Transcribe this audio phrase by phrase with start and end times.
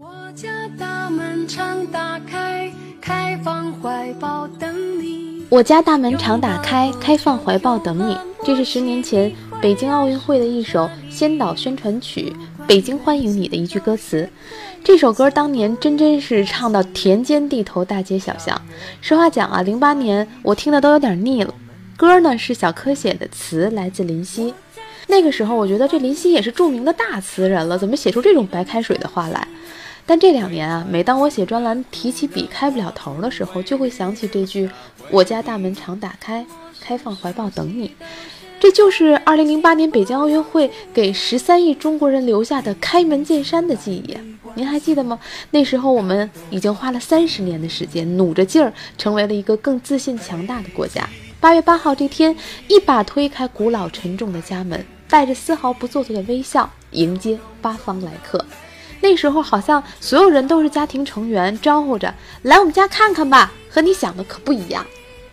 [0.00, 5.44] 我家大门常打开，开放怀抱等你。
[5.48, 8.16] 我家大门常打开，开放怀抱等你。
[8.44, 12.32] 这是十年前北京奥运会的一首先导宣传曲
[12.68, 14.30] 《北京欢迎你》的一句歌词。
[14.84, 18.56] 这首歌当年真真是唱到田间地头、大街小巷。
[19.00, 21.52] 实话讲啊，零八年我听的都有点腻了。
[21.96, 24.54] 歌呢是小柯写的，词来自林夕。
[25.08, 29.48] 那个时候我觉得这林夕也是著名的大词人了，怎么写出这种白开水的话来？
[30.08, 34.70] 但这两年啊，每当我写专栏提起笔开不了头的时候，就会想起这句
[35.12, 36.46] “我家大门常打开，
[36.80, 37.94] 开放怀抱等你”。
[38.58, 44.16] 这就是2008年北京奥运会给十三亿中国人留下的开门见山的记忆。
[44.54, 45.20] 您还记得吗？
[45.50, 51.06] 那时候我们已经花了三十年的时间，努着劲儿成为了一个更自信强大的国家。
[51.38, 52.34] 八月八号这天，
[52.66, 58.42] 一把推开古老沉重的家门，带着丝毫不做作的微笑迎接八方来客。
[59.00, 63.52] 那时候好像所有人都是家庭成员，招呼着来我们家看看吧。
[63.70, 64.84] 和你想的可不一样。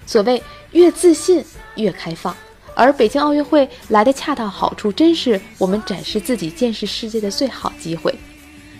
[0.05, 1.44] 所谓越自信
[1.75, 2.35] 越开放，
[2.75, 8.13] 而北京奥运会来的恰到好处，真是我们展示自己、见识世界的最好机会。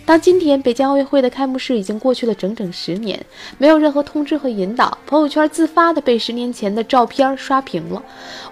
[0.04, 3.18] 当今天北京奥运会的开幕式已经过去了整整十年，
[3.58, 8.00] 没有任何通知和引导，朋友圈自发的被十年前的照片刷屏了。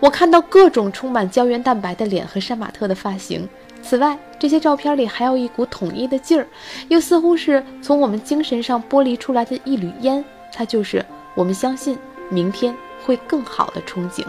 [0.01, 3.49] 我看到各种充满胶原蛋白的脸和杀马特的发型。
[3.85, 6.47] 此外，这些照片里还有一股统一的劲儿，
[6.89, 10.25] 又似乎是从我们精神上剥离出来的一缕烟。
[10.51, 11.05] 它就是
[11.35, 11.99] 我们相信
[12.31, 14.25] 明天会更好的憧憬。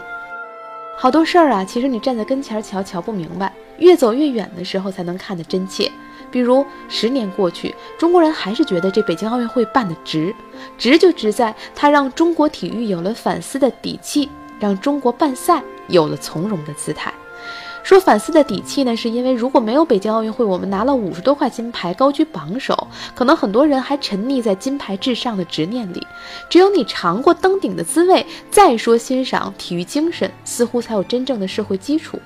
[0.97, 5.89] 好多事儿啊，其实你站在跟前瞧瞧不明白，越走越远的时候才能看得真切。
[6.29, 10.35] 比如十年过去，中国人还是觉得这北京奥运会办得值，
[10.77, 17.13] 值就值在它让中国体育有了反思的底气，让中国办赛有了从容的姿态。
[17.85, 22.75] 说反思的底气呢，是因为如果没有北京奥运会，我们拿了五十多块金牌，高居榜首，
[23.13, 26.05] 可能很多人还沉溺在金牌至上的执念里。
[26.49, 32.19] 只有你尝过登顶的滋味，再说欣赏体育精神，似乎才有真正的社会基础。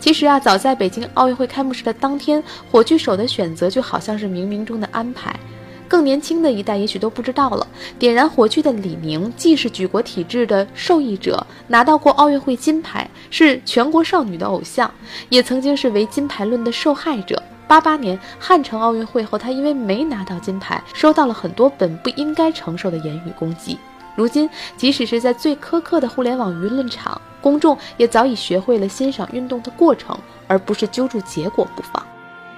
[0.00, 2.42] 其实啊，早在北京奥运会开幕式的当天，
[2.72, 5.32] 火炬手的选择就好像是冥冥中的安排。
[5.88, 7.66] 更年轻的一代也许都不知道了，
[7.98, 14.90] 点燃火炬的李宁既是举国体制的受益者，拿到过奥运会金牌，是全国少女的偶像，
[15.28, 17.42] 也曾经是唯金牌论的受害者。
[17.68, 23.78] 八八年汉城奥运会后，他因为没拿到金牌，收到了很多本不应该承受的言语攻击。
[24.14, 30.16] 如今，即使是在最苛刻的互联网舆论场，公众也早已学会了欣赏运动的过程，
[30.46, 32.02] 而不是揪住结果不放。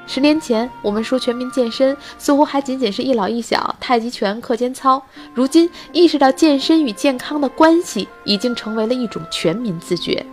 [0.08, 5.00] 十年前，我们说全民健身，似乎还仅仅是一老一小太极拳、课间操。
[5.34, 10.24] 如今，意识到健身与健康的关系，已经成为了一种全民自觉。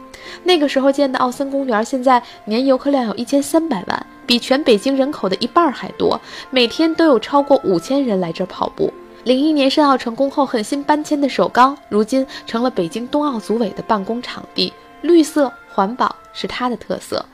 [0.43, 6.19] 那个时候建的奥森公园，现在年游客量有一千三百万，比全北京人口的一半还多，
[6.49, 8.91] 每天都有超过五千人来这跑步。
[9.25, 14.71] 零一年申奥成功后，狠心搬迁的首钢，如今成了北京冬奥组委的办公场地，
[15.01, 17.25] 绿色环保是它的特色。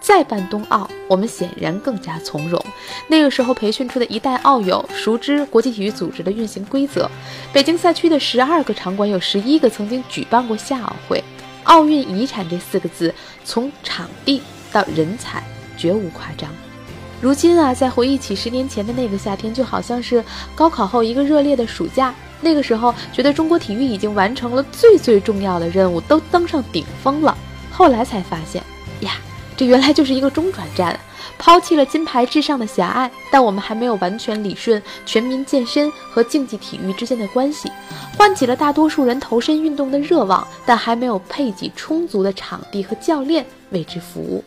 [0.00, 2.62] 再办冬奥，我们显然更加从容。
[3.08, 7.10] 那个时候培训出的一代奥友，熟知国际体育组织的运行规则。
[7.52, 11.22] 北京赛区的十二个场馆，有十一个曾经举办过夏奥会。
[11.64, 15.42] 奥运遗产这四个字，从场地到人才，
[15.78, 16.50] 绝无夸张。
[17.22, 20.22] 如今啊，在回忆起十年前的那个夏天，就好像是
[20.54, 22.14] 高考后一个热烈的暑假。
[22.42, 27.34] 那个时候，觉得中国体育已经完成了最最重要的任务，都登上顶峰了。
[27.70, 28.62] 后来才发现，
[29.00, 29.12] 呀。
[29.56, 30.98] 这原来就是一个中转站，
[31.38, 37.70] 抛弃了金牌至上的狭隘，但我们还没有完全理顺全民健身和竞技体育之间的关系，
[38.18, 44.42] 唤起了大多数人投身运动的热望，但还没有配给充足的场地和教练为之服务。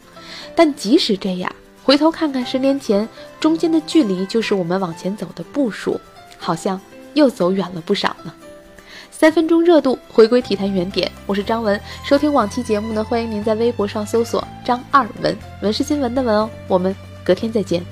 [0.55, 1.49] 但即使这样，
[1.83, 3.07] 回头看看十年前，
[3.39, 5.99] 中间的距离就是我们往前走的步数，
[6.37, 6.79] 好像
[7.13, 8.33] 又走远了不少呢。
[9.11, 11.11] 三分钟热度，回归体坛原点。
[11.25, 16.49] 我是张文，收听往期节目呢，欢迎您在微博上搜索“张二文”，文是新闻的文哦。
[16.67, 17.83] 我们隔天再见。